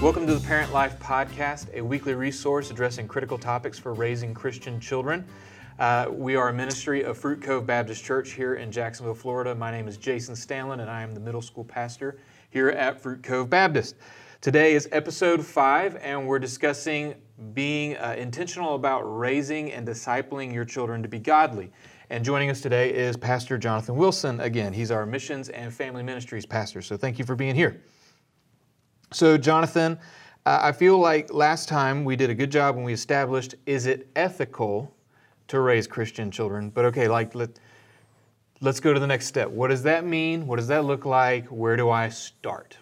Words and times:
Welcome 0.00 0.26
to 0.28 0.34
the 0.34 0.46
Parent 0.46 0.72
Life 0.72 0.98
Podcast, 0.98 1.74
a 1.74 1.82
weekly 1.82 2.14
resource 2.14 2.70
addressing 2.70 3.06
critical 3.06 3.36
topics 3.36 3.78
for 3.78 3.92
raising 3.92 4.32
Christian 4.32 4.80
children. 4.80 5.26
Uh, 5.78 6.06
we 6.10 6.36
are 6.36 6.48
a 6.48 6.54
ministry 6.54 7.02
of 7.02 7.18
Fruit 7.18 7.42
Cove 7.42 7.66
Baptist 7.66 8.02
Church 8.02 8.30
here 8.30 8.54
in 8.54 8.72
Jacksonville, 8.72 9.14
Florida. 9.14 9.54
My 9.54 9.70
name 9.70 9.86
is 9.88 9.98
Jason 9.98 10.34
Stanlin, 10.34 10.80
and 10.80 10.90
I 10.90 11.02
am 11.02 11.12
the 11.12 11.20
middle 11.20 11.42
school 11.42 11.64
pastor 11.64 12.18
here 12.48 12.70
at 12.70 12.98
Fruit 12.98 13.22
Cove 13.22 13.50
Baptist. 13.50 13.96
Today 14.40 14.72
is 14.72 14.88
episode 14.90 15.44
five, 15.44 15.96
and 15.96 16.26
we're 16.26 16.38
discussing 16.38 17.14
being 17.52 17.98
uh, 17.98 18.14
intentional 18.16 18.76
about 18.76 19.02
raising 19.02 19.70
and 19.70 19.86
discipling 19.86 20.50
your 20.50 20.64
children 20.64 21.02
to 21.02 21.10
be 21.10 21.18
godly. 21.18 21.70
And 22.08 22.24
joining 22.24 22.48
us 22.48 22.62
today 22.62 22.90
is 22.90 23.18
Pastor 23.18 23.58
Jonathan 23.58 23.96
Wilson. 23.96 24.40
Again, 24.40 24.72
he's 24.72 24.90
our 24.90 25.04
missions 25.04 25.50
and 25.50 25.74
family 25.74 26.02
ministries 26.02 26.46
pastor. 26.46 26.80
So 26.80 26.96
thank 26.96 27.18
you 27.18 27.26
for 27.26 27.36
being 27.36 27.54
here. 27.54 27.82
So, 29.12 29.36
Jonathan, 29.36 29.98
uh, 30.46 30.60
I 30.62 30.70
feel 30.70 30.96
like 30.96 31.32
last 31.32 31.68
time 31.68 32.04
we 32.04 32.14
did 32.14 32.30
a 32.30 32.34
good 32.34 32.50
job 32.50 32.76
when 32.76 32.84
we 32.84 32.92
established 32.92 33.56
is 33.66 33.86
it 33.86 34.08
ethical 34.14 34.94
to 35.48 35.60
raise 35.60 35.88
Christian 35.88 36.30
children? 36.30 36.70
But 36.70 36.84
okay, 36.86 37.08
like 37.08 37.34
let, 37.34 37.50
let's 38.60 38.78
go 38.78 38.94
to 38.94 39.00
the 39.00 39.06
next 39.08 39.26
step. 39.26 39.50
What 39.50 39.68
does 39.68 39.82
that 39.82 40.06
mean? 40.06 40.46
What 40.46 40.56
does 40.56 40.68
that 40.68 40.84
look 40.84 41.04
like? 41.04 41.46
Where 41.48 41.76
do 41.76 41.90
I 41.90 42.08
start? 42.08 42.76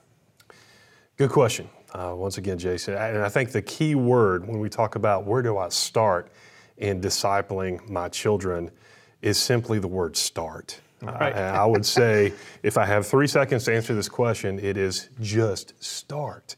Good 1.16 1.30
question. 1.30 1.70
Uh, 1.95 2.12
once 2.14 2.37
again, 2.37 2.59
Jason. 2.59 2.92
And 2.95 3.23
I 3.23 3.30
think 3.30 3.51
the 3.51 3.62
key 3.62 3.95
word 3.95 4.46
when 4.46 4.60
we 4.60 4.68
talk 4.68 4.96
about 4.96 5.24
where 5.24 5.40
do 5.40 5.56
I 5.56 5.70
start 5.70 6.30
in 6.76 7.01
discipling 7.01 7.88
my 7.88 8.10
children 8.10 8.70
is 9.23 9.38
simply 9.38 9.79
the 9.79 9.88
word 9.88 10.15
start. 10.15 10.80
Right. 11.01 11.35
Uh, 11.35 11.38
I 11.38 11.65
would 11.65 11.87
say 11.87 12.32
if 12.63 12.77
I 12.77 12.85
have 12.85 13.07
three 13.07 13.29
seconds 13.29 13.65
to 13.65 13.74
answer 13.74 13.95
this 13.95 14.09
question, 14.09 14.59
it 14.59 14.77
is 14.77 15.10
just 15.21 15.82
start. 15.82 16.57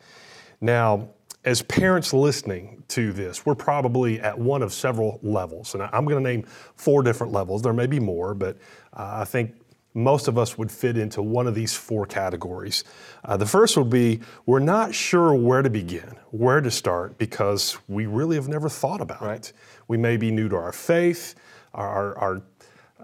Now, 0.61 1.11
as 1.45 1.63
parents 1.63 2.13
listening 2.13 2.83
to 2.89 3.13
this, 3.13 3.47
we're 3.47 3.55
probably 3.55 4.21
at 4.21 4.39
one 4.39 4.63
of 4.63 4.73
several 4.73 5.19
levels. 5.23 5.75
And 5.75 5.83
I'm 5.83 6.05
going 6.05 6.23
to 6.23 6.31
name 6.31 6.45
four 6.75 7.03
different 7.03 7.33
levels. 7.33 7.63
There 7.63 7.73
may 7.73 7.87
be 7.87 8.01
more, 8.01 8.35
but 8.35 8.57
uh, 8.93 9.21
I 9.21 9.25
think 9.25 9.55
most 9.95 10.29
of 10.29 10.39
us 10.39 10.57
would 10.57 10.71
fit 10.71 10.97
into 10.97 11.23
one 11.23 11.47
of 11.47 11.55
these 11.55 11.75
four 11.75 12.07
categories. 12.07 12.85
Uh, 13.25 13.37
the 13.37 13.47
first 13.47 13.77
would 13.77 13.91
be 13.91 14.21
we're 14.47 14.61
not 14.61 14.95
sure 14.95 15.35
where 15.35 15.63
to 15.63 15.71
begin, 15.71 16.15
where 16.31 16.61
to 16.61 16.71
start, 16.71 17.19
because 17.19 17.77
we 17.89 18.07
really 18.07 18.37
have 18.37 18.49
never 18.49 18.69
thought 18.69 19.01
about 19.01 19.23
right. 19.23 19.49
it. 19.49 19.53
We 19.89 19.97
may 19.97 20.17
be 20.17 20.31
new 20.31 20.49
to 20.49 20.57
our 20.57 20.73
faith, 20.73 21.35
our, 21.75 22.17
our 22.19 22.43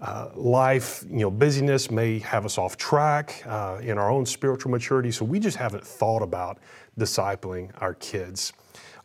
uh, 0.01 0.29
life, 0.35 1.03
you 1.09 1.19
know, 1.19 1.31
busyness 1.31 1.89
may 1.89 2.19
have 2.19 2.45
us 2.45 2.57
off 2.57 2.77
track 2.77 3.43
uh, 3.45 3.79
in 3.81 3.97
our 3.97 4.09
own 4.09 4.25
spiritual 4.25 4.71
maturity, 4.71 5.11
so 5.11 5.25
we 5.25 5.39
just 5.39 5.57
haven't 5.57 5.85
thought 5.85 6.21
about 6.21 6.59
discipling 6.99 7.71
our 7.81 7.93
kids. 7.95 8.53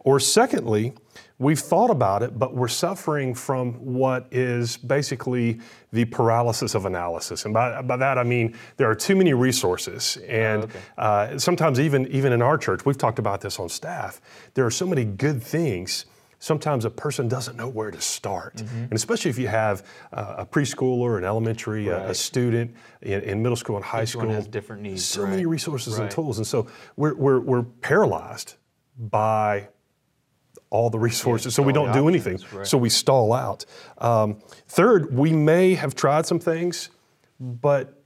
Or 0.04 0.18
secondly, 0.18 0.94
we've 1.38 1.58
thought 1.60 1.90
about 1.90 2.22
it, 2.22 2.38
but 2.38 2.54
we're 2.54 2.68
suffering 2.68 3.34
from 3.34 3.74
what 3.74 4.26
is 4.30 4.76
basically 4.76 5.60
the 5.92 6.04
paralysis 6.06 6.74
of 6.74 6.86
analysis. 6.86 7.44
And 7.44 7.54
by, 7.54 7.82
by 7.82 7.96
that 7.96 8.18
I 8.18 8.22
mean 8.22 8.56
there 8.76 8.90
are 8.90 8.94
too 8.94 9.14
many 9.14 9.32
resources. 9.32 10.18
And 10.28 10.62
oh, 10.62 10.64
okay. 10.64 10.80
uh, 10.98 11.38
sometimes, 11.38 11.78
even, 11.78 12.06
even 12.08 12.32
in 12.32 12.42
our 12.42 12.58
church, 12.58 12.84
we've 12.84 12.98
talked 12.98 13.18
about 13.18 13.40
this 13.40 13.58
on 13.60 13.68
staff, 13.68 14.20
there 14.54 14.66
are 14.66 14.70
so 14.70 14.86
many 14.86 15.04
good 15.04 15.42
things 15.42 16.06
sometimes 16.42 16.84
a 16.84 16.90
person 16.90 17.28
doesn't 17.28 17.56
know 17.56 17.68
where 17.68 17.92
to 17.92 18.00
start. 18.00 18.56
Mm-hmm. 18.56 18.76
And 18.76 18.92
especially 18.94 19.30
if 19.30 19.38
you 19.38 19.46
have 19.46 19.86
uh, 20.12 20.34
a 20.38 20.44
preschooler, 20.46 21.16
an 21.16 21.24
elementary, 21.24 21.86
right. 21.86 22.02
a, 22.02 22.10
a, 22.10 22.14
student 22.14 22.74
in, 23.00 23.22
in, 23.22 23.42
middle 23.42 23.54
school 23.54 23.76
and 23.76 23.84
high 23.84 24.02
Each 24.02 24.08
school. 24.08 24.28
has 24.28 24.48
different 24.48 24.82
needs. 24.82 25.04
So 25.04 25.22
right. 25.22 25.30
many 25.30 25.46
resources 25.46 25.94
right. 25.94 26.02
and 26.02 26.10
tools. 26.10 26.38
And 26.38 26.47
so 26.47 26.66
we're, 26.97 27.14
we're, 27.14 27.38
we're 27.38 27.62
paralyzed 27.62 28.54
by 28.98 29.69
all 30.69 30.91
the 30.91 30.98
resources, 30.98 31.52
yeah, 31.52 31.56
so 31.56 31.62
we 31.62 31.72
don't 31.72 31.92
do 31.92 32.08
anything. 32.08 32.41
So 32.64 32.76
we 32.76 32.88
stall 32.88 33.32
out. 33.32 33.64
Um, 33.98 34.42
third, 34.66 35.14
we 35.14 35.32
may 35.32 35.75
have 35.75 35.94
tried 35.94 36.26
some 36.26 36.41
things, 36.41 36.91
but 37.38 38.02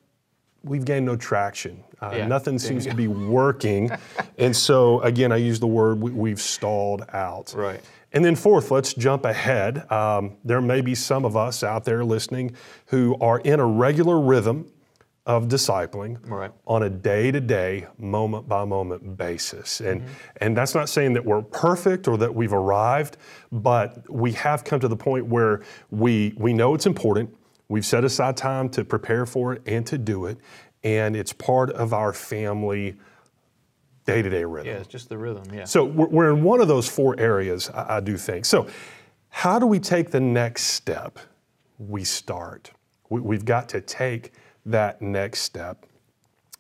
we've 0.63 0.85
gained 0.85 1.07
no 1.07 1.17
traction. 1.17 1.83
Uh, 2.03 2.13
yeah, 2.17 2.27
nothing 2.27 2.59
seems 2.59 2.85
to 2.85 2.95
be 2.95 3.09
working. 3.09 3.91
and 4.39 4.55
so, 4.55 5.01
again, 5.01 5.33
I 5.33 5.37
use 5.37 5.59
the 5.59 5.67
word 5.67 6.01
we, 6.01 6.29
have 6.31 6.41
stalled 6.41 7.07
out. 7.15 7.55
Right. 7.57 7.81
And 8.17 8.25
then, 8.25 8.35
fourth, 8.35 8.71
let's 8.71 8.95
jump 8.95 9.27
ahead. 9.27 9.93
Um, 9.93 10.39
there 10.43 10.63
may 10.63 10.81
be 10.81 10.95
some 10.95 11.27
of 11.27 11.37
us 11.37 11.63
out 11.63 11.85
there 11.85 12.03
listening 12.03 12.57
who 12.87 13.15
are 13.21 13.41
in 13.41 13.61
a 13.61 13.67
regular 13.67 14.19
rhythm 14.19 14.73
of 15.27 15.49
discipling 15.49 16.17
right. 16.27 16.51
on 16.67 16.85
a 16.85 16.89
day 16.89 17.31
to 17.31 17.43
day, 17.43 17.87
moment 17.99 18.49
by 18.49 18.65
moment 18.65 19.19
basis. 19.19 19.81
And, 19.83 20.01
mm-hmm. 20.01 20.13
and 20.41 20.57
that's 20.57 20.75
not 20.75 20.89
saying 20.89 21.13
that 21.13 21.27
we're 21.27 21.43
perfect 21.43 22.09
or 22.09 22.17
that 22.17 22.35
we've 22.35 22.55
arrived, 22.55 23.19
but 23.53 24.11
we 24.11 24.33
have 24.33 24.65
come 24.65 24.81
to 24.81 24.89
the 24.89 24.97
point 24.97 25.27
where 25.27 25.63
we, 25.91 26.33
we 26.39 26.55
know 26.55 26.75
it's 26.75 26.87
important. 26.87 27.37
We've 27.69 27.85
set 27.85 28.03
aside 28.03 28.39
time 28.39 28.71
to 28.71 28.83
prepare 28.83 29.27
for 29.27 29.53
it 29.53 29.63
and 29.67 29.87
to 29.89 29.99
do 29.99 30.25
it. 30.25 30.39
And 30.83 31.15
it's 31.15 31.35
part 31.35 31.69
of 31.73 31.93
our 31.93 32.15
family 32.15 32.97
day 34.07 34.23
to 34.23 34.31
day 34.31 34.45
rhythm. 34.45 34.73
Yeah, 34.73 34.79
it's 34.79 34.89
just 34.89 35.09
the 35.09 35.19
rhythm, 35.19 35.45
yeah. 35.53 35.65
So 35.65 35.85
we're, 35.85 36.09
we're 36.09 36.31
in 36.31 36.43
one 36.43 36.61
of 36.61 36.69
those 36.69 36.89
four 36.89 37.19
areas, 37.19 37.69
I, 37.71 37.97
I 37.97 38.01
do 38.01 38.17
think. 38.17 38.45
So, 38.45 38.69
how 39.29 39.59
do 39.59 39.67
we 39.67 39.79
take 39.79 40.11
the 40.11 40.21
next 40.21 40.63
step? 40.65 41.19
We 41.79 42.05
start. 42.05 42.71
We, 43.11 43.21
we've 43.21 43.45
got 43.45 43.69
to 43.71 43.81
take 43.81 44.33
that 44.65 45.03
next 45.03 45.41
step. 45.41 45.85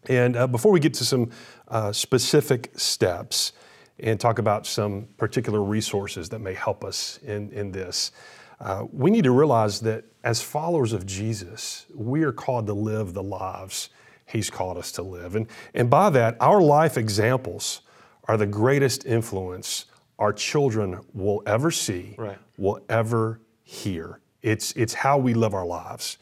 And 0.08 0.36
uh, 0.36 0.46
before 0.46 0.72
we 0.72 0.80
get 0.80 0.94
to 0.94 1.04
some 1.04 1.30
uh, 1.68 1.92
specific 1.92 2.70
steps 2.76 3.52
and 3.98 4.20
talk 4.20 4.38
about 4.38 4.66
some 4.66 5.08
particular 5.16 5.62
resources 5.62 6.28
that 6.28 6.40
may 6.40 6.54
help 6.54 6.84
us 6.84 7.18
in, 7.24 7.50
in 7.52 7.72
this, 7.72 8.12
uh, 8.60 8.84
we 8.92 9.10
need 9.10 9.24
to 9.24 9.32
realize 9.32 9.80
that 9.80 10.04
as 10.22 10.42
followers 10.42 10.92
of 10.92 11.06
Jesus, 11.06 11.86
we 11.94 12.22
are 12.22 12.32
called 12.32 12.66
to 12.66 12.72
live 12.74 13.14
the 13.14 13.22
lives 13.22 13.90
He's 14.26 14.50
called 14.50 14.76
us 14.76 14.92
to 14.92 15.02
live. 15.02 15.36
And, 15.36 15.46
and 15.74 15.88
by 15.88 16.10
that, 16.10 16.36
our 16.40 16.60
life 16.60 16.98
examples 16.98 17.82
are 18.24 18.36
the 18.36 18.46
greatest 18.46 19.06
influence 19.06 19.86
our 20.18 20.32
children 20.32 21.00
will 21.14 21.42
ever 21.46 21.70
see, 21.70 22.14
right. 22.18 22.38
will 22.56 22.80
ever 22.88 23.40
hear. 23.62 24.20
It's, 24.42 24.72
it's 24.72 24.94
how 24.94 25.18
we 25.18 25.34
live 25.34 25.54
our 25.54 25.66
lives. 25.66 26.18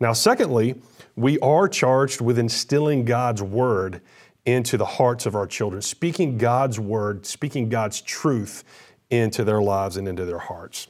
Now, 0.00 0.12
secondly, 0.12 0.80
we 1.16 1.38
are 1.40 1.68
charged 1.68 2.20
with 2.20 2.38
instilling 2.38 3.04
God's 3.04 3.42
word 3.42 4.00
into 4.46 4.76
the 4.76 4.84
hearts 4.84 5.26
of 5.26 5.34
our 5.34 5.46
children, 5.46 5.82
speaking 5.82 6.38
God's 6.38 6.78
word, 6.78 7.26
speaking 7.26 7.68
God's 7.68 8.00
truth 8.00 8.64
into 9.10 9.44
their 9.44 9.60
lives 9.60 9.96
and 9.96 10.06
into 10.06 10.24
their 10.24 10.38
hearts. 10.38 10.86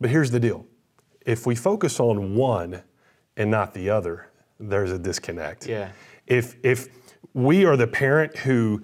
But 0.00 0.10
here's 0.10 0.30
the 0.30 0.40
deal 0.40 0.66
if 1.24 1.46
we 1.46 1.54
focus 1.54 2.00
on 2.00 2.34
one 2.36 2.82
and 3.36 3.50
not 3.50 3.74
the 3.74 3.90
other, 3.90 4.28
there's 4.58 4.92
a 4.92 4.98
disconnect. 4.98 5.66
Yeah. 5.66 5.90
If 6.26 6.56
if 6.62 6.88
we 7.34 7.64
are 7.64 7.76
the 7.76 7.86
parent 7.86 8.36
who 8.38 8.82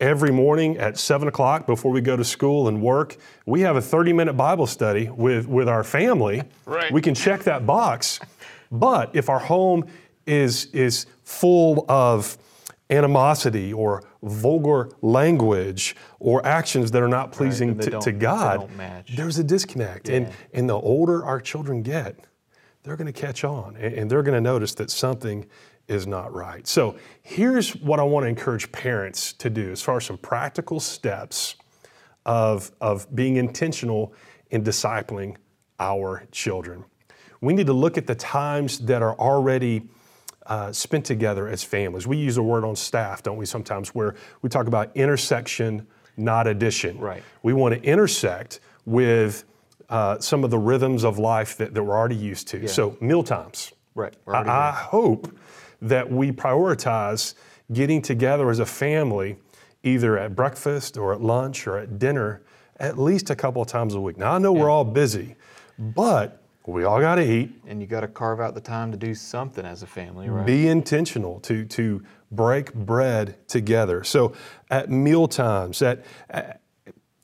every 0.00 0.30
morning 0.30 0.78
at 0.78 0.98
seven 0.98 1.28
o'clock 1.28 1.66
before 1.66 1.92
we 1.92 2.00
go 2.00 2.16
to 2.16 2.24
school 2.24 2.68
and 2.68 2.80
work, 2.80 3.16
we 3.46 3.60
have 3.60 3.76
a 3.76 3.82
30 3.82 4.12
minute 4.12 4.32
Bible 4.32 4.66
study 4.66 5.08
with, 5.10 5.46
with 5.46 5.68
our 5.68 5.84
family. 5.84 6.42
Right. 6.66 6.92
We 6.92 7.02
can 7.02 7.16
check 7.16 7.42
that 7.44 7.66
box. 7.66 8.20
But 8.70 9.16
if 9.16 9.28
our 9.28 9.40
home 9.40 9.86
is 10.24 10.66
is 10.66 11.06
full 11.24 11.84
of 11.88 12.38
animosity 12.90 13.72
or 13.72 14.04
vulgar 14.22 14.90
language 15.02 15.96
or 16.20 16.46
actions 16.46 16.92
that 16.92 17.02
are 17.02 17.08
not 17.08 17.32
pleasing 17.32 17.76
right. 17.76 17.90
to, 17.90 17.98
to, 17.98 18.12
God, 18.12 18.70
there's 19.16 19.38
a 19.38 19.44
disconnect. 19.44 20.08
Yeah. 20.08 20.16
And, 20.16 20.32
and 20.52 20.68
the 20.68 20.74
older 20.74 21.24
our 21.24 21.40
children 21.40 21.82
get, 21.82 22.20
they're 22.82 22.96
going 22.96 23.12
to 23.12 23.20
catch 23.20 23.44
on 23.44 23.76
and 23.76 24.10
they're 24.10 24.22
going 24.22 24.34
to 24.34 24.40
notice 24.40 24.74
that 24.74 24.90
something 24.90 25.46
is 25.88 26.06
not 26.06 26.32
right. 26.32 26.66
So 26.66 26.96
here's 27.22 27.74
what 27.76 27.98
I 27.98 28.04
want 28.04 28.24
to 28.24 28.28
encourage 28.28 28.70
parents 28.72 29.32
to 29.34 29.50
do 29.50 29.72
as 29.72 29.82
far 29.82 29.96
as 29.96 30.06
some 30.06 30.18
practical 30.18 30.80
steps 30.80 31.56
of, 32.24 32.70
of 32.80 33.14
being 33.14 33.36
intentional 33.36 34.14
in 34.50 34.62
discipling 34.62 35.36
our 35.78 36.26
children. 36.30 36.84
We 37.40 37.54
need 37.54 37.66
to 37.66 37.72
look 37.72 37.98
at 37.98 38.06
the 38.06 38.14
times 38.14 38.78
that 38.80 39.02
are 39.02 39.14
already 39.14 39.88
uh, 40.46 40.72
spent 40.72 41.04
together 41.04 41.48
as 41.48 41.62
families. 41.62 42.06
We 42.06 42.18
use 42.18 42.36
a 42.36 42.42
word 42.42 42.64
on 42.64 42.76
staff, 42.76 43.22
don't 43.22 43.36
we, 43.36 43.46
sometimes, 43.46 43.94
where 43.94 44.14
we 44.42 44.48
talk 44.48 44.66
about 44.66 44.94
intersection, 44.96 45.86
not 46.16 46.46
addition. 46.46 46.98
Right. 46.98 47.22
We 47.42 47.52
want 47.52 47.74
to 47.74 47.82
intersect 47.82 48.60
with 48.84 49.44
uh, 49.90 50.18
some 50.18 50.44
of 50.44 50.50
the 50.50 50.58
rhythms 50.58 51.04
of 51.04 51.18
life 51.18 51.56
that, 51.58 51.74
that 51.74 51.82
we're 51.82 51.96
already 51.96 52.16
used 52.16 52.48
to. 52.48 52.60
Yeah. 52.60 52.68
So, 52.68 52.96
meal 53.00 53.22
times. 53.22 53.72
Right. 53.94 54.14
I, 54.26 54.40
I 54.40 54.70
hope 54.70 55.36
that 55.82 56.10
we 56.10 56.32
prioritize 56.32 57.34
getting 57.72 58.00
together 58.00 58.50
as 58.50 58.60
a 58.60 58.66
family, 58.66 59.36
either 59.82 60.18
at 60.18 60.34
breakfast 60.34 60.96
or 60.96 61.12
at 61.12 61.20
lunch 61.20 61.66
or 61.66 61.76
at 61.76 61.98
dinner, 61.98 62.42
at 62.76 62.98
least 62.98 63.30
a 63.30 63.36
couple 63.36 63.60
of 63.60 63.68
times 63.68 63.94
a 63.94 64.00
week. 64.00 64.16
Now, 64.16 64.32
I 64.32 64.38
know 64.38 64.54
yeah. 64.54 64.62
we're 64.62 64.70
all 64.70 64.84
busy, 64.84 65.36
but 65.78 66.40
We 66.66 66.84
all 66.84 67.00
got 67.00 67.16
to 67.16 67.28
eat. 67.28 67.50
And 67.66 67.80
you 67.80 67.86
got 67.86 68.00
to 68.00 68.08
carve 68.08 68.40
out 68.40 68.54
the 68.54 68.60
time 68.60 68.92
to 68.92 68.96
do 68.96 69.14
something 69.14 69.64
as 69.64 69.82
a 69.82 69.86
family, 69.86 70.28
right? 70.28 70.46
Be 70.46 70.68
intentional 70.68 71.40
to 71.40 71.64
to 71.66 72.02
break 72.30 72.72
bread 72.74 73.36
together. 73.48 74.04
So 74.04 74.34
at 74.70 74.90
meal 74.90 75.26
times, 75.26 75.82
at, 75.82 76.04
at 76.28 76.60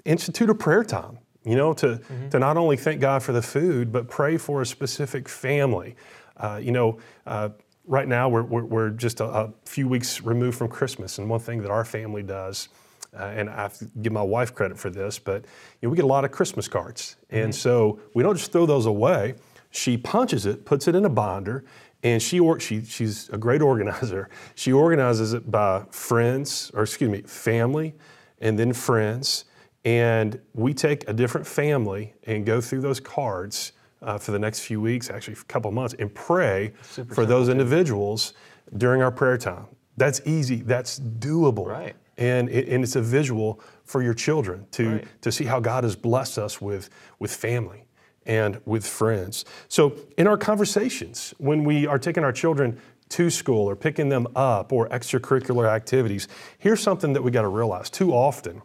institute 0.05 0.51
a 0.51 0.55
prayer 0.55 0.85
time. 0.85 1.19
You 1.47 1.55
know, 1.55 1.73
to 1.75 1.87
mm-hmm. 1.87 2.29
to 2.31 2.39
not 2.39 2.57
only 2.57 2.77
thank 2.77 3.01
God 3.01 3.23
for 3.23 3.33
the 3.33 3.43
food, 3.43 3.93
but 3.93 4.09
pray 4.09 4.37
for 4.37 4.63
a 4.63 4.67
specific 4.67 5.29
family. 5.29 5.95
Uh, 6.37 6.61
you 6.63 6.73
know, 6.73 6.99
uh, 7.27 7.51
right 7.87 8.09
now 8.09 8.29
we're, 8.29 8.43
we're, 8.43 8.65
we're 8.65 8.91
just 8.91 9.21
a, 9.21 9.25
a, 9.25 9.53
few 9.65 9.89
weeks 9.89 10.21
removed 10.23 10.59
from 10.59 10.69
Christmas, 10.69 11.19
and 11.19 11.31
one 11.31 11.41
thing 11.41 11.63
that 11.63 11.71
our 11.71 11.85
family 11.85 12.23
does, 12.23 12.69
uh, 13.17 13.23
and 13.23 13.49
I 13.49 13.63
have 13.63 13.79
to 13.79 13.87
give 14.03 14.13
my 14.13 14.23
wife 14.23 14.55
credit 14.55 14.79
for 14.79 14.91
this, 14.91 15.19
but 15.19 15.45
you 15.81 15.87
know, 15.87 15.91
we 15.91 15.97
get 15.97 16.05
a 16.05 16.09
lot 16.09 16.25
of 16.25 16.31
Christmas 16.31 16.69
cards, 16.69 17.17
mm-hmm. 17.27 17.45
and 17.45 17.55
so 17.55 18.01
we 18.15 18.23
don't 18.23 18.37
just 18.37 18.53
throw 18.53 18.67
those 18.67 18.87
away. 18.87 19.35
She 19.71 19.97
punches 19.97 20.47
it, 20.47 20.65
puts 20.65 20.89
it 20.89 20.95
in 20.95 21.05
a 21.05 21.09
binder, 21.09 21.65
and 22.03 22.23
she, 22.23 22.41
or, 22.41 22.61
she 22.61 22.85
she's 22.85 23.29
a 23.31 23.39
great 23.39 23.63
organizer. 23.71 24.29
She 24.55 24.73
organizes 24.73 25.33
it 25.33 25.51
by 25.51 25.85
friends, 25.91 26.71
or 26.75 26.83
excuse 26.83 27.11
me, 27.11 27.23
family, 27.23 27.95
and 28.41 28.59
then 28.59 28.73
friends. 28.73 29.45
And 29.87 30.41
we 30.53 30.75
take 30.75 31.09
a 31.09 31.13
different 31.13 31.47
family 31.47 32.13
and 32.25 32.45
go 32.45 32.61
through 32.61 32.81
those 32.81 32.99
cards 32.99 33.71
uh, 34.03 34.19
for 34.19 34.33
the 34.33 34.39
next 34.39 34.61
few 34.61 34.81
weeks, 34.81 35.11
actually 35.11 35.35
a 35.35 35.45
couple 35.45 35.71
months, 35.71 35.95
and 36.01 36.13
pray 36.13 36.73
Super 36.83 37.15
for 37.15 37.25
those 37.25 37.49
individuals 37.49 38.33
during 38.77 39.01
our 39.01 39.13
prayer 39.13 39.39
time. 39.39 39.67
That's 39.97 40.21
easy. 40.27 40.57
That's 40.57 40.99
doable. 40.99 41.67
Right. 41.67 41.95
And, 42.19 42.49
it, 42.49 42.69
and 42.69 42.83
it's 42.83 42.97
a 42.97 43.01
visual 43.01 43.61
for 43.85 44.03
your 44.03 44.13
children 44.13 44.67
to, 44.73 44.95
right. 44.97 45.23
to 45.23 45.31
see 45.31 45.45
how 45.45 45.61
God 45.61 45.85
has 45.85 45.95
blessed 45.95 46.39
us 46.39 46.61
with, 46.61 46.91
with 47.21 47.33
family 47.33 47.85
and 48.27 48.61
with 48.65 48.85
friends. 48.85 49.45
So, 49.69 49.97
in 50.19 50.27
our 50.27 50.37
conversations, 50.37 51.33
when 51.39 51.63
we 51.63 51.87
are 51.87 51.99
taking 51.99 52.25
our 52.25 52.33
children 52.33 52.81
to 53.11 53.31
school 53.31 53.71
or 53.71 53.77
picking 53.77 54.09
them 54.09 54.27
up 54.35 54.73
or 54.73 54.89
extracurricular 54.89 55.69
activities, 55.69 56.27
here's 56.59 56.81
something 56.81 57.13
that 57.13 57.23
we 57.23 57.31
got 57.31 57.43
to 57.43 57.49
realize. 57.49 57.89
Too 57.89 58.13
often, 58.13 58.63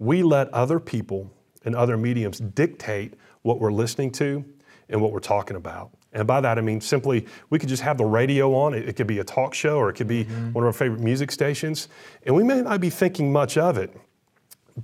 we 0.00 0.24
let 0.24 0.48
other 0.48 0.80
people 0.80 1.30
and 1.64 1.76
other 1.76 1.96
mediums 1.96 2.40
dictate 2.40 3.14
what 3.42 3.60
we're 3.60 3.70
listening 3.70 4.10
to 4.10 4.44
and 4.88 5.00
what 5.00 5.12
we're 5.12 5.20
talking 5.20 5.56
about. 5.56 5.90
And 6.12 6.26
by 6.26 6.40
that, 6.40 6.58
I 6.58 6.62
mean 6.62 6.80
simply 6.80 7.26
we 7.50 7.58
could 7.60 7.68
just 7.68 7.82
have 7.82 7.98
the 7.98 8.04
radio 8.04 8.52
on. 8.54 8.74
It, 8.74 8.88
it 8.88 8.96
could 8.96 9.06
be 9.06 9.20
a 9.20 9.24
talk 9.24 9.54
show 9.54 9.76
or 9.76 9.90
it 9.90 9.92
could 9.92 10.08
be 10.08 10.24
mm-hmm. 10.24 10.52
one 10.52 10.64
of 10.64 10.66
our 10.66 10.72
favorite 10.72 11.00
music 11.00 11.30
stations. 11.30 11.88
And 12.24 12.34
we 12.34 12.42
may 12.42 12.62
not 12.62 12.80
be 12.80 12.90
thinking 12.90 13.30
much 13.30 13.56
of 13.56 13.78
it. 13.78 13.96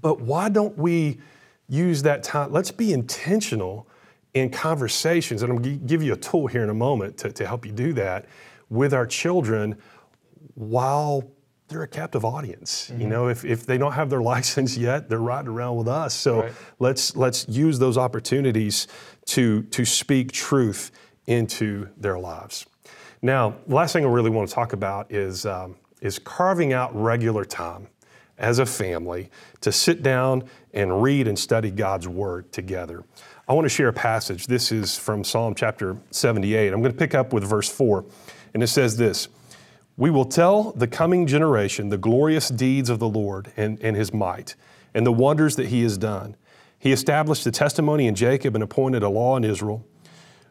But 0.01 0.21
why 0.21 0.51
don't 0.51 0.77
we 0.79 1.19
use 1.69 2.03
that 2.03 2.23
time? 2.23 2.53
Let's 2.53 2.71
be 2.71 2.93
intentional 2.93 3.89
in 4.35 4.51
conversations. 4.51 5.43
And 5.43 5.51
I'm 5.51 5.62
going 5.62 5.81
to 5.81 5.87
give 5.87 6.03
you 6.03 6.12
a 6.12 6.17
tool 6.17 6.47
here 6.47 6.62
in 6.62 6.69
a 6.69 6.75
moment 6.75 7.17
to, 7.19 7.33
to 7.33 7.47
help 7.47 7.65
you 7.65 7.73
do 7.73 7.95
that 7.95 8.27
with 8.69 8.93
our 8.93 9.07
children 9.07 9.79
while 10.55 11.25
they're 11.69 11.83
a 11.83 11.89
captive 11.89 12.25
audience. 12.25 12.91
Mm-hmm. 12.91 13.01
You 13.01 13.07
know, 13.09 13.29
if, 13.29 13.45
if 13.45 13.67
they 13.67 13.79
don't 13.79 13.93
have 13.93 14.11
their 14.11 14.23
license 14.35 14.77
yet, 14.77 15.09
they're 15.09 15.19
riding 15.19 15.51
around 15.51 15.77
with 15.77 15.89
us. 15.89 16.15
So 16.15 16.43
right. 16.43 16.53
let's 16.79 17.17
let's 17.17 17.49
use 17.49 17.79
those 17.79 17.99
opportunities 17.99 18.89
to 19.27 19.63
to 19.65 19.85
speak 19.85 20.33
truth 20.33 20.91
into 21.27 21.89
their 21.97 22.19
lives. 22.19 22.67
Now, 23.23 23.57
last 23.67 23.93
thing 23.93 24.05
I 24.05 24.09
really 24.09 24.31
want 24.31 24.49
to 24.49 24.55
talk 24.55 24.73
about 24.73 25.11
is 25.11 25.47
um, 25.47 25.77
is 26.01 26.19
carving 26.19 26.73
out 26.73 26.95
regular 26.95 27.45
time 27.45 27.89
as 28.39 28.59
a 28.59 28.67
family 28.67 29.31
to 29.62 29.73
sit 29.73 30.03
down 30.03 30.45
and 30.75 31.03
read 31.03 31.27
and 31.27 31.39
study 31.39 31.71
God's 31.71 32.07
Word 32.07 32.53
together. 32.53 33.03
I 33.49 33.55
want 33.55 33.65
to 33.65 33.69
share 33.71 33.89
a 33.89 33.93
passage. 33.93 34.47
This 34.47 34.73
is 34.73 34.99
from 34.99 35.25
Psalm 35.25 35.55
chapter 35.55 35.97
78. 36.11 36.73
I'm 36.73 36.83
going 36.83 36.93
to 36.93 36.99
pick 36.99 37.15
up 37.15 37.33
with 37.33 37.45
verse 37.45 37.69
4, 37.69 38.05
and 38.55 38.62
it 38.62 38.67
says 38.67 38.97
this 38.97 39.29
we 39.97 40.11
will 40.11 40.25
tell 40.25 40.73
the 40.73 40.87
coming 40.87 41.27
generation 41.27 41.89
the 41.89 41.99
glorious 41.99 42.49
deeds 42.49 42.91
of 42.91 42.99
the 42.99 43.09
Lord 43.09 43.53
and, 43.57 43.81
and 43.83 43.97
his 43.97 44.13
might, 44.13 44.55
and 44.95 45.07
the 45.07 45.13
wonders 45.13 45.57
that 45.57 45.69
he 45.69 45.83
has 45.83 45.97
done. 45.97 46.37
He 46.79 46.93
established 46.93 47.47
a 47.47 47.51
testimony 47.51 48.07
in 48.07 48.15
Jacob 48.15 48.55
and 48.55 48.63
appointed 48.63 49.03
a 49.03 49.09
law 49.09 49.37
in 49.37 49.45
Israel, 49.45 49.87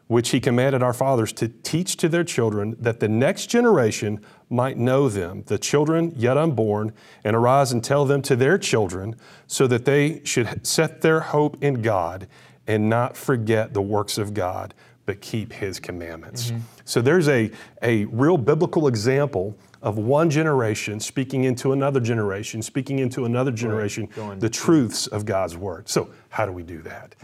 which 0.08 0.30
he 0.30 0.40
commanded 0.40 0.82
our 0.82 0.92
fathers 0.92 1.32
to 1.34 1.48
teach 1.48 1.96
to 1.96 2.08
their 2.08 2.24
children, 2.24 2.76
that 2.78 3.00
the 3.00 3.08
next 3.08 3.46
generation 3.46 4.20
might 4.48 4.76
know 4.76 5.08
them, 5.08 5.42
the 5.46 5.58
children 5.58 6.12
yet 6.16 6.36
unborn, 6.36 6.92
and 7.24 7.34
arise 7.34 7.72
and 7.72 7.82
tell 7.82 8.04
them 8.04 8.22
to 8.22 8.36
their 8.36 8.58
children, 8.58 9.16
so 9.46 9.66
that 9.66 9.84
they 9.84 10.20
should 10.24 10.64
set 10.66 11.00
their 11.00 11.20
hope 11.20 11.62
in 11.62 11.82
God 11.82 12.28
and 12.66 12.88
not 12.88 13.16
forget 13.16 13.74
the 13.74 13.82
works 13.82 14.18
of 14.18 14.34
God, 14.34 14.74
but 15.06 15.20
keep 15.20 15.52
his 15.52 15.78
commandments. 15.80 16.50
Mm-hmm. 16.50 16.60
So 16.84 17.00
there's 17.00 17.28
a, 17.28 17.50
a 17.82 18.04
real 18.06 18.36
biblical 18.36 18.88
example 18.88 19.56
of 19.82 19.98
one 19.98 20.28
generation 20.28 20.98
speaking 20.98 21.44
into 21.44 21.72
another 21.72 22.00
generation, 22.00 22.60
speaking 22.60 22.98
into 22.98 23.24
another 23.24 23.52
generation, 23.52 24.08
right. 24.16 24.38
the 24.40 24.50
truths 24.50 25.06
of 25.06 25.24
God's 25.24 25.56
word. 25.56 25.88
So, 25.88 26.10
how 26.28 26.44
do 26.44 26.52
we 26.52 26.64
do 26.64 26.82
that? 26.82 27.14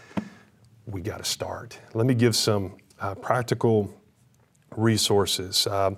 We 0.87 1.01
got 1.01 1.19
to 1.19 1.25
start. 1.25 1.79
Let 1.93 2.07
me 2.07 2.15
give 2.15 2.37
some 2.37 2.77
uh, 3.01 3.17
practical 3.17 3.93
resources. 4.77 5.67
Uh, 5.67 5.93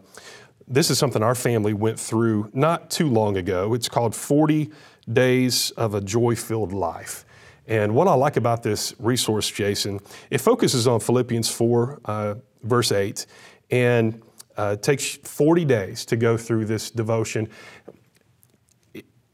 this 0.66 0.90
is 0.90 0.98
something 0.98 1.22
our 1.22 1.34
family 1.34 1.74
went 1.74 2.00
through 2.00 2.50
not 2.54 2.90
too 2.90 3.08
long 3.08 3.36
ago. 3.36 3.74
It's 3.74 3.88
called 3.88 4.14
40 4.14 4.70
Days 5.12 5.70
of 5.72 5.94
a 5.94 6.00
Joy 6.00 6.34
Filled 6.34 6.72
Life. 6.72 7.23
And 7.66 7.94
what 7.94 8.08
I 8.08 8.14
like 8.14 8.36
about 8.36 8.62
this 8.62 8.94
resource, 8.98 9.50
Jason, 9.50 10.00
it 10.30 10.38
focuses 10.38 10.86
on 10.86 11.00
Philippians 11.00 11.48
4, 11.48 12.00
uh, 12.04 12.34
verse 12.62 12.92
8, 12.92 13.26
and 13.70 14.22
uh, 14.56 14.76
takes 14.76 15.16
40 15.16 15.64
days 15.64 16.04
to 16.06 16.16
go 16.16 16.36
through 16.36 16.66
this 16.66 16.90
devotion. 16.90 17.48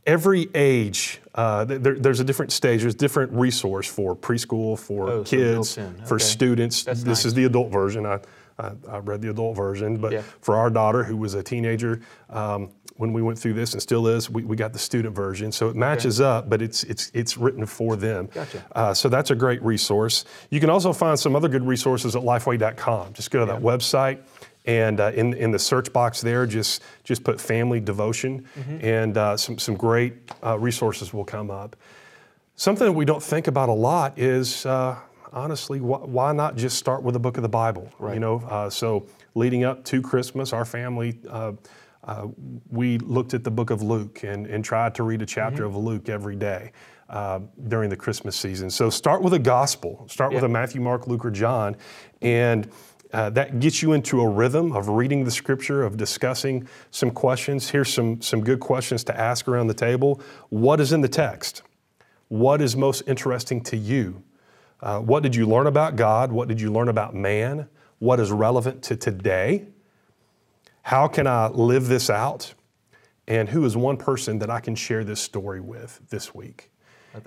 Every 0.07 0.49
age, 0.55 1.21
uh, 1.35 1.65
there, 1.65 1.99
there's 1.99 2.21
a 2.21 2.25
different 2.25 2.53
stage, 2.53 2.83
there's 2.83 2.95
different 2.95 3.33
resource 3.33 3.87
for 3.87 4.17
preschool, 4.17 4.79
for 4.79 5.11
oh, 5.11 5.25
kids, 5.25 5.71
so 5.71 5.83
okay. 5.83 6.05
for 6.05 6.19
students. 6.19 6.85
That's 6.85 7.01
this 7.01 7.19
nice. 7.21 7.25
is 7.27 7.35
the 7.35 7.45
adult 7.45 7.71
version. 7.71 8.07
I, 8.07 8.21
I, 8.59 8.73
I, 8.89 8.99
read 8.99 9.23
the 9.23 9.31
adult 9.31 9.57
version, 9.57 9.99
but 9.99 10.13
yeah. 10.13 10.23
for 10.41 10.57
our 10.57 10.71
daughter 10.71 11.05
who 11.05 11.17
was 11.17 11.35
a 11.35 11.43
teenager, 11.43 12.01
um, 12.29 12.71
when 13.01 13.15
we 13.15 13.23
went 13.23 13.39
through 13.39 13.55
this 13.55 13.73
and 13.73 13.81
still 13.81 14.07
is, 14.07 14.29
we, 14.29 14.45
we 14.45 14.57
got 14.57 14.75
the 14.75 14.79
student 14.79 15.17
version. 15.17 15.51
So 15.51 15.71
it 15.71 15.75
matches 15.75 16.21
okay. 16.21 16.29
up, 16.29 16.51
but 16.51 16.61
it's, 16.61 16.85
it's, 16.85 17.11
it's 17.15 17.39
written 17.39 17.65
for 17.65 17.97
them. 17.97 18.29
Gotcha. 18.33 18.63
Uh, 18.73 18.93
so 18.93 19.09
that's 19.09 19.31
a 19.31 19.35
great 19.35 19.63
resource. 19.63 20.27
You 20.51 20.61
can 20.61 20.69
also 20.69 20.93
find 20.93 21.19
some 21.19 21.35
other 21.35 21.49
good 21.49 21.67
resources 21.67 22.15
at 22.15 22.23
lifeway.com. 22.23 23.15
Just 23.15 23.31
go 23.31 23.45
to 23.45 23.51
yeah. 23.51 23.59
that 23.59 23.65
website. 23.65 24.21
And 24.67 25.01
uh, 25.01 25.13
in, 25.15 25.33
in 25.33 25.51
the 25.51 25.59
search 25.59 25.91
box 25.91 26.21
there, 26.21 26.45
just, 26.45 26.83
just 27.03 27.25
put 27.25 27.41
family 27.41 27.81
devotion, 27.81 28.47
mm-hmm. 28.55 28.85
and 28.85 29.17
uh, 29.17 29.37
some, 29.39 29.59
some 29.59 29.75
great 29.75 30.13
uh, 30.45 30.59
resources 30.59 31.15
will 31.15 31.25
come 31.25 31.51
up. 31.51 31.77
Something 32.57 32.87
that 32.89 32.93
we 32.93 33.07
don't 33.07 33.23
think 33.23 33.47
about 33.47 33.71
a 33.71 33.73
lot 33.73 34.19
is 34.19 34.67
uh, 34.67 34.99
honestly, 35.33 35.79
wh- 35.79 36.07
why 36.07 36.33
not 36.33 36.57
just 36.57 36.77
start 36.77 37.03
with 37.03 37.15
the 37.15 37.19
book 37.19 37.39
of 37.39 37.43
the 37.43 37.49
Bible? 37.49 37.91
Right. 37.99 38.15
You 38.15 38.21
know, 38.21 38.41
uh, 38.51 38.69
so 38.69 39.07
leading 39.35 39.65
up 39.65 39.83
to 39.87 40.03
Christmas, 40.03 40.53
our 40.53 40.67
family 40.67 41.19
uh, 41.31 41.53
uh, 42.05 42.29
we 42.71 42.99
looked 42.99 43.35
at 43.35 43.45
the 43.45 43.51
book 43.51 43.71
of 43.71 43.83
Luke 43.83 44.23
and, 44.23 44.47
and 44.47 44.65
tried 44.65 44.95
to 44.95 45.03
read 45.03 45.23
a 45.23 45.27
chapter 45.27 45.65
mm-hmm. 45.65 45.77
of 45.77 45.85
Luke 45.85 46.09
every 46.09 46.37
day 46.37 46.73
uh, 47.09 47.41
during 47.69 47.91
the 47.91 47.97
Christmas 47.97 48.37
season. 48.37 48.71
So 48.71 48.89
start 48.89 49.23
with 49.23 49.35
a 49.35 49.39
gospel, 49.39 50.07
start 50.09 50.33
yeah. 50.33 50.37
with 50.37 50.45
a 50.45 50.49
Matthew, 50.49 50.81
Mark, 50.81 51.07
Luke, 51.07 51.25
or 51.25 51.31
John, 51.31 51.77
and 52.23 52.71
uh, 53.13 53.29
that 53.31 53.59
gets 53.59 53.83
you 53.83 53.93
into 53.93 54.21
a 54.21 54.29
rhythm 54.29 54.73
of 54.73 54.89
reading 54.89 55.25
the 55.25 55.31
scripture, 55.31 55.83
of 55.83 55.97
discussing 55.97 56.69
some 56.93 57.11
questions. 57.11 57.69
Here's 57.69 57.93
some, 57.93 58.23
some 58.23 58.41
good 58.41 58.61
questions 58.61 59.03
to 59.05 59.21
ask 59.21 59.49
around 59.49 59.67
the 59.67 59.75
table. 59.75 60.23
What 60.49 60.81
is 60.81 60.93
in 60.93 61.01
the 61.01 61.09
text? 61.09 61.63
What 62.29 62.63
is 62.63 62.77
most 62.77 63.03
interesting 63.09 63.61
to 63.65 63.77
you? 63.77 64.23
Uh, 64.81 65.01
what 65.01 65.25
did 65.25 65.35
you 65.35 65.47
learn 65.47 65.67
about 65.67 65.97
God? 65.97 66.31
What 66.31 66.47
did 66.47 66.61
you 66.61 66.73
learn 66.73 66.89
about 66.89 67.15
man? 67.15 67.69
What 67.99 68.21
is 68.21 68.31
relevant 68.31 68.83
to 68.85 68.97
today? 68.97 69.67
How 70.83 71.09
can 71.09 71.27
I 71.27 71.49
live 71.49 71.89
this 71.89 72.11
out? 72.11 72.55
And 73.29 73.49
who 73.49 73.65
is 73.65 73.77
one 73.77 73.97
person 73.97 74.39
that 74.41 74.51
I 74.51 74.61
can 74.61 74.75
share 74.75 75.05
this 75.05 75.21
story 75.21 75.61
with 75.61 76.01
this 76.11 76.35
week? 76.35 76.71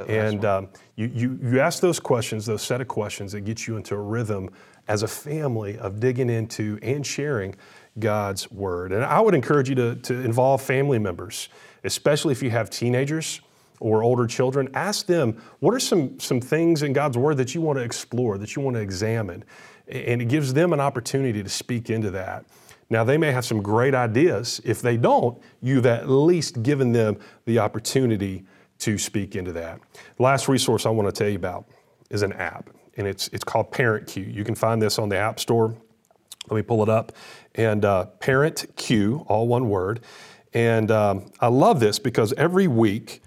And 0.07 0.45
um, 0.45 0.69
you, 0.95 1.11
you, 1.13 1.39
you 1.41 1.59
ask 1.59 1.81
those 1.81 1.99
questions, 1.99 2.45
those 2.45 2.61
set 2.61 2.81
of 2.81 2.87
questions 2.87 3.33
that 3.33 3.41
get 3.41 3.67
you 3.67 3.77
into 3.77 3.95
a 3.95 3.99
rhythm 3.99 4.49
as 4.87 5.03
a 5.03 5.07
family 5.07 5.77
of 5.77 5.99
digging 5.99 6.29
into 6.29 6.79
and 6.81 7.05
sharing 7.05 7.55
God's 7.99 8.49
Word. 8.51 8.91
And 8.91 9.03
I 9.03 9.19
would 9.19 9.35
encourage 9.35 9.69
you 9.69 9.75
to, 9.75 9.95
to 9.95 10.13
involve 10.21 10.61
family 10.61 10.99
members, 10.99 11.49
especially 11.83 12.31
if 12.31 12.41
you 12.41 12.49
have 12.49 12.69
teenagers 12.69 13.41
or 13.79 14.03
older 14.03 14.25
children. 14.25 14.69
Ask 14.73 15.05
them, 15.05 15.41
what 15.59 15.73
are 15.73 15.79
some, 15.79 16.19
some 16.19 16.39
things 16.39 16.83
in 16.83 16.93
God's 16.93 17.17
Word 17.17 17.37
that 17.37 17.53
you 17.53 17.61
want 17.61 17.77
to 17.77 17.83
explore, 17.83 18.37
that 18.37 18.55
you 18.55 18.61
want 18.61 18.75
to 18.75 18.81
examine? 18.81 19.43
And 19.87 20.21
it 20.21 20.29
gives 20.29 20.53
them 20.53 20.71
an 20.71 20.79
opportunity 20.79 21.43
to 21.43 21.49
speak 21.49 21.89
into 21.89 22.09
that. 22.11 22.45
Now, 22.89 23.03
they 23.03 23.17
may 23.17 23.31
have 23.31 23.45
some 23.45 23.61
great 23.61 23.95
ideas. 23.95 24.61
If 24.63 24.81
they 24.81 24.97
don't, 24.97 25.37
you've 25.61 25.85
at 25.85 26.09
least 26.09 26.61
given 26.63 26.91
them 26.91 27.17
the 27.45 27.59
opportunity 27.59 28.45
to 28.79 28.97
speak 28.97 29.35
into 29.35 29.51
that. 29.53 29.79
The 30.17 30.23
last 30.23 30.47
resource 30.47 30.85
I 30.85 30.89
want 30.89 31.07
to 31.07 31.11
tell 31.17 31.29
you 31.29 31.37
about 31.37 31.65
is 32.09 32.21
an 32.21 32.33
app. 32.33 32.69
and 32.97 33.07
it's 33.07 33.27
it's 33.29 33.43
called 33.43 33.71
ParentCue. 33.71 34.31
You 34.33 34.43
can 34.43 34.53
find 34.55 34.79
this 34.81 34.99
on 34.99 35.09
the 35.09 35.17
App 35.17 35.39
Store. 35.39 35.75
Let 36.49 36.55
me 36.57 36.61
pull 36.61 36.83
it 36.83 36.89
up. 36.89 37.13
And 37.55 37.85
uh, 37.85 38.05
Parent 38.19 38.65
Q, 38.75 39.25
all 39.27 39.47
one 39.47 39.69
word. 39.69 40.01
And 40.53 40.91
um, 40.91 41.31
I 41.39 41.47
love 41.47 41.79
this 41.79 41.97
because 41.99 42.33
every 42.33 42.67
week 42.67 43.21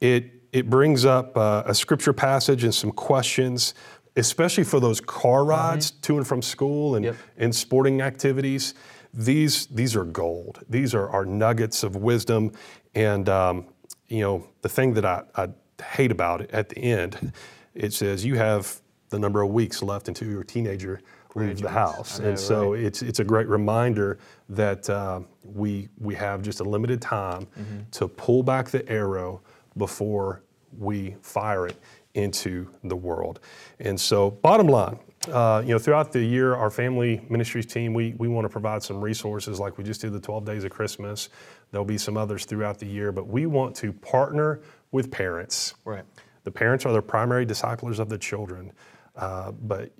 it 0.00 0.24
it 0.52 0.70
brings 0.70 1.04
up 1.04 1.36
uh, 1.36 1.62
a 1.66 1.74
scripture 1.74 2.12
passage 2.14 2.64
and 2.64 2.74
some 2.74 2.90
questions, 2.92 3.74
especially 4.16 4.64
for 4.64 4.80
those 4.80 5.00
car 5.00 5.44
rides 5.44 5.90
to 6.02 6.16
and 6.16 6.26
from 6.26 6.40
school 6.42 6.94
and, 6.96 7.04
Yep. 7.04 7.16
and 7.38 7.54
sporting 7.54 8.00
activities. 8.00 8.74
These 9.12 9.66
these 9.66 9.96
are 9.96 10.04
gold. 10.04 10.60
These 10.68 10.94
are, 10.94 11.08
are 11.08 11.24
nuggets 11.24 11.82
of 11.82 11.96
wisdom. 11.96 12.52
And 12.94 13.28
um, 13.28 13.66
you 14.08 14.20
know 14.20 14.46
the 14.62 14.68
thing 14.68 14.94
that 14.94 15.04
I, 15.04 15.22
I 15.36 15.48
hate 15.82 16.12
about 16.12 16.40
it 16.42 16.50
at 16.52 16.68
the 16.68 16.78
end, 16.78 17.32
it 17.74 17.92
says 17.92 18.24
you 18.24 18.36
have 18.36 18.80
the 19.10 19.18
number 19.18 19.42
of 19.42 19.50
weeks 19.50 19.82
left 19.82 20.08
until 20.08 20.28
your 20.28 20.44
teenager 20.44 21.00
leaves 21.34 21.60
the 21.62 21.68
house. 21.70 22.18
Know, 22.18 22.28
and 22.28 22.38
so 22.38 22.72
right. 22.72 22.82
it's 22.82 23.02
it's 23.02 23.20
a 23.20 23.24
great 23.24 23.48
reminder 23.48 24.18
that 24.48 24.88
uh, 24.90 25.20
we 25.44 25.88
we 25.98 26.14
have 26.14 26.42
just 26.42 26.60
a 26.60 26.64
limited 26.64 27.00
time 27.00 27.46
Mm-hmm. 27.58 27.90
to 27.92 28.08
pull 28.08 28.42
back 28.42 28.70
the 28.70 28.88
arrow 28.88 29.40
before 29.76 30.42
we 30.78 31.16
fire 31.22 31.66
it 31.66 31.76
into 32.14 32.68
the 32.84 32.96
world. 32.96 33.40
And 33.78 34.00
so, 34.00 34.30
bottom 34.30 34.66
line, 34.66 34.98
uh, 35.28 35.62
you 35.64 35.72
know, 35.72 35.78
throughout 35.78 36.12
the 36.12 36.22
year, 36.22 36.54
our 36.54 36.70
family 36.70 37.26
ministries 37.28 37.66
team, 37.66 37.92
we 37.92 38.14
we 38.18 38.26
want 38.26 38.44
to 38.46 38.48
provide 38.48 38.82
some 38.82 39.00
resources, 39.00 39.60
like 39.60 39.76
we 39.76 39.84
just 39.84 40.00
did 40.00 40.12
the 40.12 40.20
12 40.20 40.44
days 40.44 40.64
of 40.64 40.70
Christmas. 40.70 41.28
There'll 41.70 41.84
be 41.84 41.98
some 41.98 42.16
others 42.16 42.46
throughout 42.46 42.78
the 42.78 42.86
year, 42.86 43.12
but 43.12 43.28
we 43.28 43.46
want 43.46 43.76
to 43.76 43.92
partner 43.92 44.62
with 44.92 45.10
parents. 45.10 45.74
Right. 45.84 46.04
The 46.44 46.50
parents 46.50 46.86
are 46.86 46.92
the 46.92 47.02
primary 47.02 47.44
disciplers 47.44 47.98
of 47.98 48.08
the 48.08 48.16
children, 48.16 48.72
uh, 49.14 49.52
but 49.52 49.92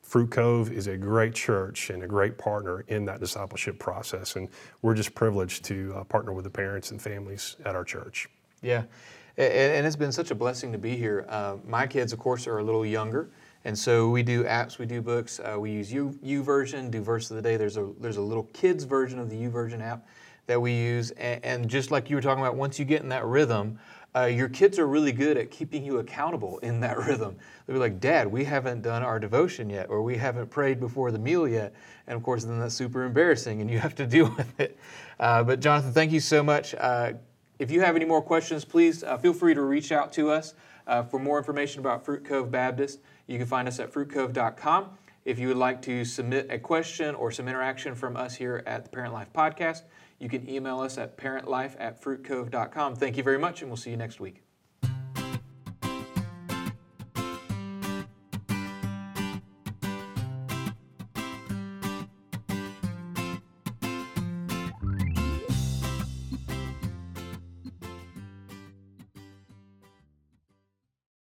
Fruit 0.00 0.30
Cove 0.30 0.72
is 0.72 0.86
a 0.86 0.96
great 0.96 1.34
church 1.34 1.90
and 1.90 2.02
a 2.02 2.06
great 2.06 2.38
partner 2.38 2.84
in 2.88 3.04
that 3.04 3.20
discipleship 3.20 3.78
process. 3.78 4.36
And 4.36 4.48
we're 4.80 4.94
just 4.94 5.14
privileged 5.14 5.64
to 5.66 5.92
uh, 5.96 6.04
partner 6.04 6.32
with 6.32 6.44
the 6.44 6.50
parents 6.50 6.92
and 6.92 7.02
families 7.02 7.56
at 7.64 7.74
our 7.74 7.84
church. 7.84 8.28
Yeah, 8.62 8.84
and 9.36 9.86
it's 9.86 9.96
been 9.96 10.12
such 10.12 10.30
a 10.30 10.34
blessing 10.34 10.72
to 10.72 10.78
be 10.78 10.96
here. 10.96 11.26
Uh, 11.28 11.56
my 11.66 11.86
kids, 11.86 12.12
of 12.12 12.18
course, 12.18 12.46
are 12.46 12.58
a 12.58 12.62
little 12.62 12.86
younger, 12.86 13.30
and 13.64 13.78
so 13.78 14.10
we 14.10 14.22
do 14.22 14.44
apps, 14.44 14.78
we 14.78 14.86
do 14.86 15.00
books, 15.00 15.40
uh, 15.40 15.58
we 15.58 15.70
use 15.70 15.92
U, 15.92 16.18
YouVersion, 16.24 16.90
do 16.90 17.00
verse 17.00 17.30
of 17.30 17.36
the 17.36 17.42
day. 17.42 17.56
There's 17.56 17.76
a 17.76 17.90
there's 17.98 18.18
a 18.18 18.22
little 18.22 18.44
kids 18.52 18.84
version 18.84 19.18
of 19.18 19.30
the 19.30 19.36
YouVersion 19.36 19.80
app 19.80 20.06
that 20.46 20.60
we 20.60 20.72
use, 20.72 21.10
and, 21.12 21.44
and 21.44 21.68
just 21.68 21.90
like 21.90 22.10
you 22.10 22.16
were 22.16 22.22
talking 22.22 22.42
about, 22.42 22.56
once 22.56 22.78
you 22.78 22.84
get 22.84 23.02
in 23.02 23.08
that 23.10 23.24
rhythm. 23.24 23.78
Uh, 24.16 24.26
your 24.26 24.48
kids 24.48 24.78
are 24.78 24.86
really 24.86 25.10
good 25.10 25.36
at 25.36 25.50
keeping 25.50 25.84
you 25.84 25.98
accountable 25.98 26.58
in 26.58 26.78
that 26.78 26.96
rhythm. 27.06 27.36
They'll 27.66 27.74
be 27.74 27.80
like, 27.80 27.98
Dad, 27.98 28.30
we 28.30 28.44
haven't 28.44 28.82
done 28.82 29.02
our 29.02 29.18
devotion 29.18 29.68
yet, 29.68 29.90
or 29.90 30.02
we 30.02 30.16
haven't 30.16 30.50
prayed 30.50 30.78
before 30.78 31.10
the 31.10 31.18
meal 31.18 31.48
yet. 31.48 31.74
And 32.06 32.16
of 32.16 32.22
course, 32.22 32.44
then 32.44 32.60
that's 32.60 32.76
super 32.76 33.02
embarrassing 33.02 33.60
and 33.60 33.68
you 33.68 33.80
have 33.80 33.96
to 33.96 34.06
deal 34.06 34.32
with 34.36 34.60
it. 34.60 34.78
Uh, 35.18 35.42
but 35.42 35.58
Jonathan, 35.58 35.92
thank 35.92 36.12
you 36.12 36.20
so 36.20 36.44
much. 36.44 36.76
Uh, 36.76 37.14
if 37.58 37.72
you 37.72 37.80
have 37.80 37.96
any 37.96 38.04
more 38.04 38.22
questions, 38.22 38.64
please 38.64 39.02
uh, 39.02 39.18
feel 39.18 39.32
free 39.32 39.54
to 39.54 39.62
reach 39.62 39.90
out 39.90 40.12
to 40.12 40.30
us. 40.30 40.54
Uh, 40.86 41.02
for 41.02 41.18
more 41.18 41.38
information 41.38 41.80
about 41.80 42.04
Fruit 42.04 42.22
Cove 42.26 42.50
Baptist, 42.50 43.00
you 43.26 43.38
can 43.38 43.46
find 43.46 43.68
us 43.68 43.80
at 43.80 43.92
fruitcove.com. 43.92 44.90
If 45.24 45.38
you 45.38 45.48
would 45.48 45.56
like 45.56 45.80
to 45.82 46.04
submit 46.04 46.48
a 46.50 46.58
question 46.58 47.14
or 47.14 47.30
some 47.30 47.48
interaction 47.48 47.94
from 47.94 48.16
us 48.16 48.34
here 48.34 48.62
at 48.66 48.84
the 48.84 48.90
Parent 48.90 49.14
Life 49.14 49.32
Podcast, 49.32 49.82
you 50.18 50.28
can 50.28 50.48
email 50.48 50.80
us 50.80 50.98
at 50.98 51.16
parentlife 51.16 51.74
at 51.78 52.02
fruitcove.com. 52.02 52.96
Thank 52.96 53.16
you 53.16 53.22
very 53.22 53.38
much, 53.38 53.62
and 53.62 53.70
we'll 53.70 53.76
see 53.76 53.90
you 53.90 53.96
next 53.96 54.20
week. 54.20 54.43